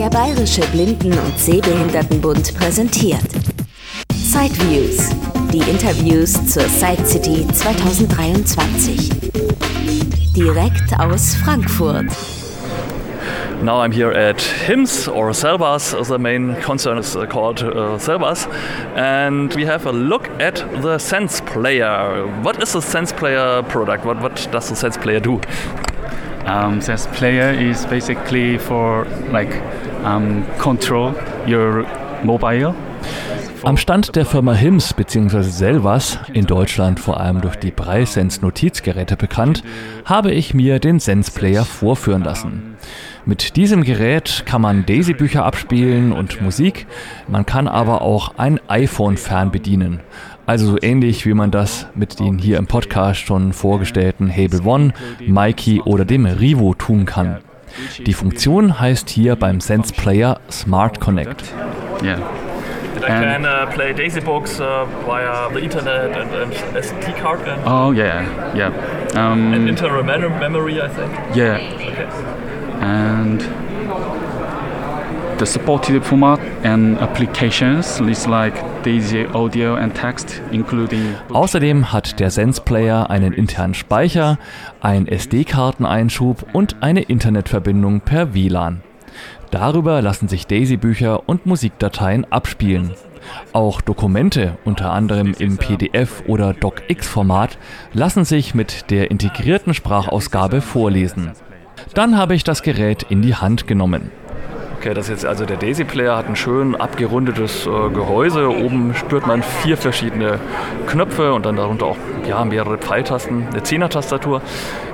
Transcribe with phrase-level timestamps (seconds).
[0.00, 3.20] Der Bayerische Blinden- und Sehbehindertenbund präsentiert
[4.14, 5.10] Sideviews,
[5.52, 9.10] die Interviews zur Side City 2023.
[10.34, 12.06] Direkt aus Frankfurt.
[13.62, 15.94] Now I'm here at HIMS or Selbas.
[16.08, 18.48] The main concern is uh, called uh, Selbas.
[18.96, 22.26] And we have a look at the Sense Player.
[22.42, 24.06] What is the Sense Player product?
[24.06, 25.42] What, what does the Sense Player do?
[26.50, 29.62] Um, Sense Player is basically for like
[30.02, 31.14] um, control
[31.46, 31.86] your
[32.24, 32.74] mobile
[33.62, 35.42] Am Stand der Firma HIMS bzw.
[35.42, 39.62] Selvas, in Deutschland vor allem durch die Preissense Notizgeräte bekannt,
[40.06, 42.76] habe ich mir den Sense Player vorführen lassen.
[43.26, 46.86] Mit diesem Gerät kann man Daisy-Bücher abspielen und Musik,
[47.28, 50.00] man kann aber auch ein iPhone fernbedienen.
[50.50, 54.92] Also so ähnlich wie man das mit den hier im Podcast schon vorgestellten Hable One,
[55.24, 57.36] Mikey oder dem Rivo tun kann.
[58.04, 61.44] Die Funktion heißt hier beim Sense Player Smart Connect.
[62.02, 62.18] Yeah.
[62.96, 67.64] I can uh, play Daisy books uh, via the internet and, and SD card and,
[67.64, 68.72] Oh yeah, yeah.
[69.14, 71.12] Um, and internal mem- memory, I think.
[71.32, 72.08] yeah, Okay.
[72.80, 73.40] and
[75.40, 82.30] the supported format and applications is like Daisy audio and text, including Außerdem hat der
[82.30, 84.38] Sense Player einen internen Speicher,
[84.82, 88.82] einen SD-Karteneinschub und eine Internetverbindung per WLAN.
[89.50, 92.92] Darüber lassen sich Daisy-Bücher und Musikdateien abspielen.
[93.54, 97.58] Auch Dokumente, unter anderem im PDF- oder DocX-Format,
[97.94, 101.32] lassen sich mit der integrierten Sprachausgabe vorlesen.
[101.94, 104.10] Dann habe ich das Gerät in die Hand genommen.
[104.80, 108.48] Okay, das jetzt also der Daisy Player hat ein schön abgerundetes äh, Gehäuse.
[108.48, 110.40] Oben spürt man vier verschiedene
[110.86, 114.40] Knöpfe und dann darunter auch ja, mehrere Pfeiltasten, eine Zehner-Tastatur.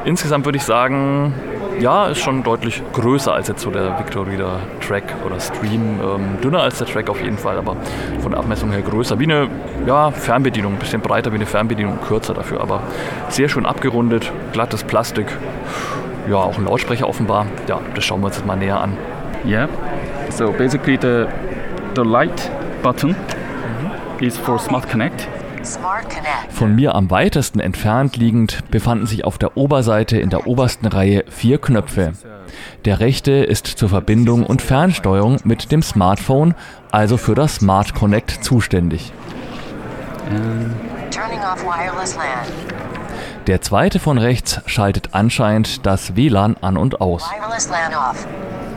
[0.05, 1.35] Insgesamt würde ich sagen,
[1.79, 6.01] ja, ist schon deutlich größer als jetzt so der Victor Reader Track oder Stream.
[6.03, 7.77] Ähm, dünner als der Track auf jeden Fall, aber
[8.23, 9.21] von der Abmessung her größer.
[9.21, 9.47] Wie eine
[9.87, 12.83] ja, Fernbedienung, ein bisschen breiter wie eine Fernbedienung, kürzer dafür, aber
[13.29, 15.29] sehr schön abgerundet, glattes Plastik.
[16.29, 17.47] Ja, auch ein Lautsprecher offenbar.
[17.69, 18.99] Ja, das schauen wir uns jetzt mal näher an.
[19.47, 19.69] Yeah.
[20.31, 21.29] So basically the
[21.95, 22.51] the light
[22.83, 23.15] button
[24.21, 25.29] is for Smart Connect.
[25.65, 26.53] Smart Connect.
[26.53, 31.25] Von mir am weitesten entfernt liegend befanden sich auf der Oberseite in der obersten Reihe
[31.29, 32.13] vier Knöpfe.
[32.85, 36.55] Der rechte ist zur Verbindung und Fernsteuerung mit dem Smartphone,
[36.91, 39.13] also für das Smart Connect zuständig.
[41.53, 42.47] Off wireless LAN.
[43.47, 47.31] Der zweite von rechts schaltet anscheinend das WLAN an und aus.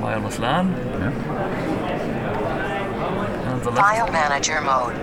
[0.09, 0.39] Wireless LAN off.
[0.39, 0.73] Wireless LAN.
[3.47, 4.95] And the left File Manager Mode.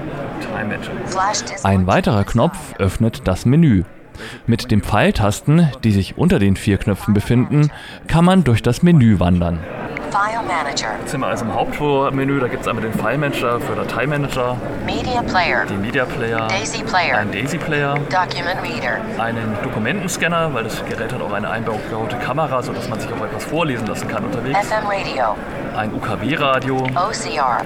[1.63, 3.85] Ein weiterer Knopf öffnet das Menü.
[4.47, 7.71] Mit den Pfeiltasten, die sich unter den vier Knöpfen befinden,
[8.09, 9.61] kann man durch das Menü wandern.
[10.17, 10.95] File Manager.
[11.01, 14.57] Jetzt sind wir also im Hauptmenü, da gibt es einmal den File-Manager für Dateimanager,
[14.87, 15.67] Media Player.
[15.67, 17.19] den Media Player, Daisy Player.
[17.19, 18.97] einen Daisy Player, Document Reader.
[19.23, 23.45] einen Dokumentenscanner, weil das Gerät hat auch eine eingebaute Kamera, sodass man sich auch etwas
[23.45, 25.37] vorlesen lassen kann unterwegs, FM Radio.
[25.77, 27.61] ein UKW-Radio, OCR.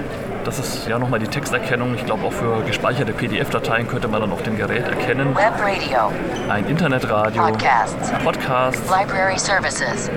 [0.45, 4.33] Das ist ja nochmal die Texterkennung, ich glaube auch für gespeicherte PDF-Dateien könnte man dann
[4.33, 6.13] auf dem Gerät erkennen, Web Radio.
[6.49, 8.11] ein Internetradio, Podcasts.
[8.25, 10.11] Podcasts, Library Services.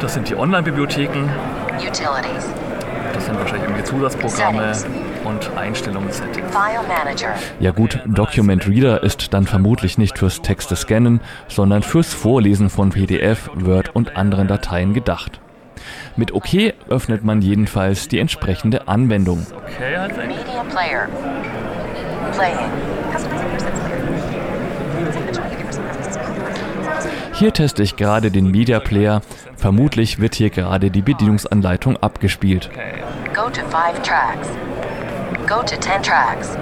[0.00, 1.28] das sind die Online-Bibliotheken,
[1.76, 2.46] Utilities.
[3.14, 4.98] das sind wahrscheinlich irgendwie Zusatzprogramme Settings.
[5.24, 6.52] und Einstellungssettings.
[7.58, 12.90] Ja gut, Document Reader ist dann vermutlich nicht fürs Texte scannen, sondern fürs Vorlesen von
[12.90, 15.40] PDF, Word und anderen Dateien gedacht.
[16.16, 19.46] Mit OK öffnet man jedenfalls die entsprechende Anwendung.
[19.56, 20.28] Okay, I think.
[20.28, 21.08] Media Player.
[22.32, 22.70] Playing.
[27.34, 29.22] Hier teste ich gerade den Media Player.
[29.56, 32.70] Vermutlich wird hier gerade die Bedienungsanleitung abgespielt.
[33.34, 34.48] Go to five tracks.
[35.46, 36.56] Go to ten tracks.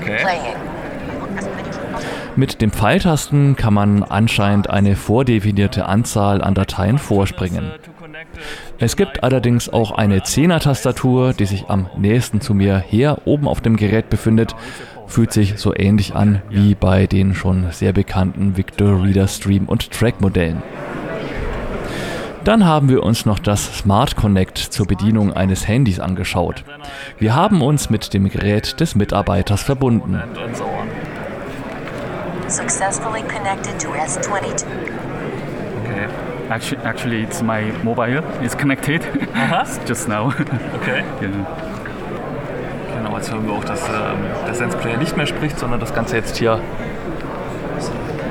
[0.00, 0.16] Okay.
[0.22, 0.61] Playing.
[2.34, 7.72] Mit den Pfeiltasten kann man anscheinend eine vordefinierte Anzahl an Dateien vorspringen.
[8.78, 13.60] Es gibt allerdings auch eine Zehner-Tastatur, die sich am nächsten zu mir her oben auf
[13.60, 14.56] dem Gerät befindet.
[15.06, 19.90] Fühlt sich so ähnlich an wie bei den schon sehr bekannten Victor Reader Stream und
[19.90, 20.62] Track Modellen.
[22.44, 26.64] Dann haben wir uns noch das Smart Connect zur Bedienung eines Handys angeschaut.
[27.18, 30.16] Wir haben uns mit dem Gerät des Mitarbeiters verbunden.
[30.16, 30.88] And, and so on.
[32.52, 34.66] Successfully connected to S22.
[35.80, 36.06] Okay.
[36.50, 38.22] Actually, actually, it's my mobile.
[38.42, 39.02] It's connected
[39.34, 39.64] Aha.
[39.86, 40.26] just now.
[40.74, 41.00] Okay.
[41.22, 41.46] yeah.
[42.94, 45.94] Genau, jetzt hören wir auch, dass ähm, der Sense Player nicht mehr spricht, sondern das
[45.94, 46.60] Ganze jetzt hier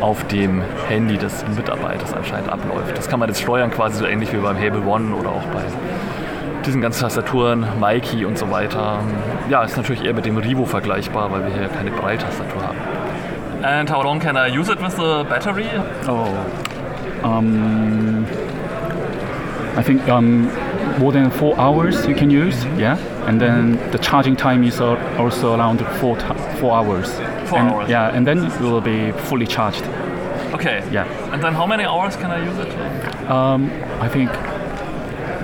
[0.01, 2.95] auf dem Handy des Mitarbeiters anscheinend abläuft.
[2.95, 5.63] Das kann man jetzt steuern quasi so ähnlich wie beim Hable One oder auch bei
[6.63, 8.99] diesen ganzen Tastaturen, Mikey und so weiter.
[9.49, 12.77] Ja, ist natürlich eher mit dem Rivo vergleichbar, weil wir hier keine Breitastatur haben.
[13.63, 15.69] And how long can I use it with the battery?
[16.07, 16.33] Oh,
[17.23, 18.25] um,
[19.77, 20.45] I think um,
[20.99, 22.63] more than four hours you can use.
[22.77, 22.97] Yeah,
[23.27, 26.17] and then the charging time is also around four
[26.59, 27.13] four hours.
[27.49, 27.89] Four and, hours.
[27.89, 29.83] Yeah, and then it will be fully charged.
[30.53, 30.83] Okay.
[30.91, 31.05] Yeah.
[31.31, 33.29] And then how many hours can I use it?
[33.29, 33.71] Um,
[34.01, 34.29] I think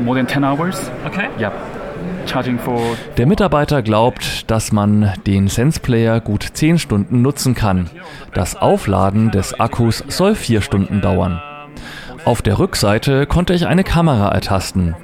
[0.04, 0.78] more than 10 hours.
[1.06, 1.32] Okay.
[1.40, 1.52] Yeah.
[3.18, 7.90] Der Mitarbeiter glaubt, dass man den Sense-Player gut 10 Stunden nutzen kann.
[8.34, 11.42] Das Aufladen des Akkus soll 4 Stunden dauern.
[12.26, 14.96] Auf der Rückseite konnte ich eine Kamera ertasten.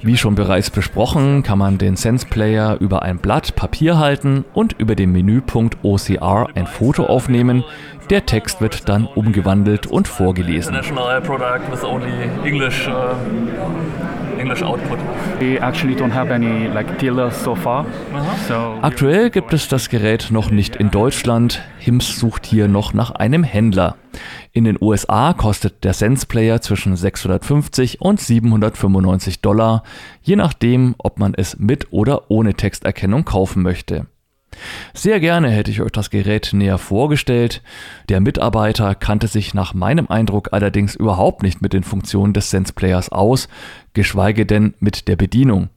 [0.00, 4.74] Wie schon bereits besprochen, kann man den Sense Player über ein Blatt Papier halten und
[4.78, 7.64] über den Menüpunkt OCR ein Foto aufnehmen.
[8.10, 10.76] Der Text wird dann umgewandelt und vorgelesen.
[14.38, 14.98] English English output.
[15.40, 17.86] we actually don't have any like dealers so far.
[18.48, 21.62] So Aktuell gibt es das Gerät noch nicht in Deutschland.
[21.78, 23.96] HIMS sucht hier noch nach einem Händler.
[24.52, 29.82] In den USA kostet der Sense Player zwischen 650 und 795 Dollar,
[30.22, 34.06] je nachdem, ob man es mit oder ohne Texterkennung kaufen möchte.
[34.94, 37.62] Sehr gerne hätte ich euch das Gerät näher vorgestellt.
[38.08, 42.72] Der Mitarbeiter kannte sich nach meinem Eindruck allerdings überhaupt nicht mit den Funktionen des Sense
[42.72, 43.48] Players aus,
[43.94, 45.68] geschweige denn mit der Bedienung.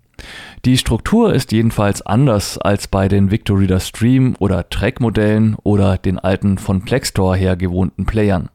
[0.66, 6.58] Die Struktur ist jedenfalls anders als bei den Victoreader Stream oder Track-Modellen oder den alten
[6.58, 8.50] von Plextor her gewohnten Playern.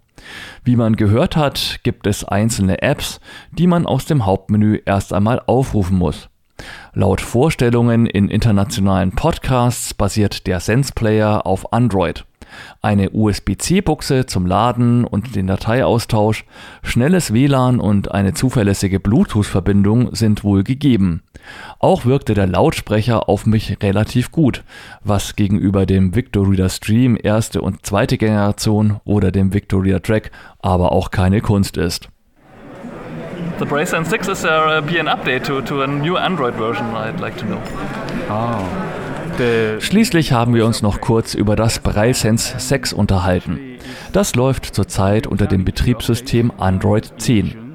[0.65, 3.21] Wie man gehört hat, gibt es einzelne Apps,
[3.53, 6.29] die man aus dem Hauptmenü erst einmal aufrufen muss.
[6.95, 12.25] Laut Vorstellungen in internationalen Podcasts basiert der Sense Player auf Android.
[12.81, 16.45] Eine USB-C-Buchse zum Laden und den Dateiaustausch,
[16.83, 21.23] schnelles WLAN und eine zuverlässige Bluetooth-Verbindung sind wohl gegeben.
[21.79, 24.65] Auch wirkte der Lautsprecher auf mich relativ gut,
[25.05, 30.31] was gegenüber dem Victoreader Stream erste und zweite Generation oder dem Victoreader Track
[30.61, 32.09] aber auch keine Kunst ist.
[33.59, 36.95] The BraceSense 6 is there uh, be an update to, to a new Android version?
[36.95, 37.61] I'd like to know.
[38.29, 38.65] oh,
[39.81, 43.79] Schließlich haben wir uns noch kurz über das BrailleSense 6 unterhalten.
[44.13, 47.66] Das läuft zurzeit unter dem Betriebssystem Android 10.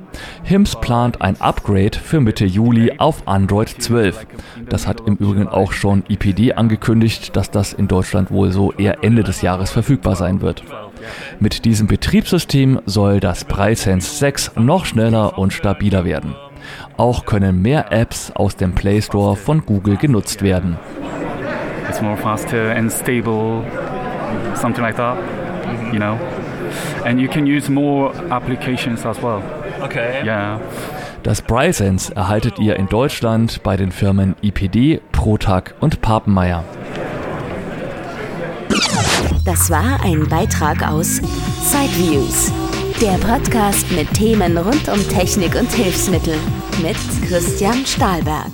[0.51, 4.27] HIMS plant ein Upgrade für Mitte Juli auf Android 12.
[4.68, 9.01] Das hat im Übrigen auch schon IPD angekündigt, dass das in Deutschland wohl so eher
[9.01, 10.65] Ende des Jahres verfügbar sein wird.
[11.39, 16.36] Mit diesem Betriebssystem soll das BrailleSense 6 noch schneller und stabiler werden.
[16.98, 20.77] Auch können mehr Apps aus dem Play Store von Google genutzt werden.
[21.88, 23.63] it's more faster and stable,
[24.56, 25.15] something like that.
[25.94, 26.15] You know,
[27.06, 29.61] and you can use more applications as well.
[29.83, 30.24] Okay.
[30.24, 30.60] Yeah.
[31.24, 36.63] Das BrailleSense erhaltet ihr in Deutschland bei den Firmen IPD, Protag und Papenmeier.
[39.45, 41.22] Das war ein Beitrag aus
[41.62, 42.51] Sideviews,
[43.01, 46.36] der Podcast mit Themen rund um Technik und Hilfsmittel
[46.81, 46.95] mit
[47.27, 48.51] Christian Stahlberg.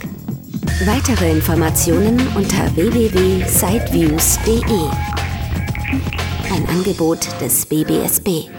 [0.85, 4.89] Weitere Informationen unter www.sideviews.de.
[6.53, 8.50] Ein Angebot des BBSB.